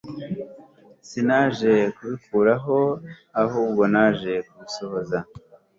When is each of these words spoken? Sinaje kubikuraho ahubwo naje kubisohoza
Sinaje 1.07 1.71
kubikuraho 1.95 2.77
ahubwo 3.43 3.81
naje 3.93 4.33
kubisohoza 4.47 5.19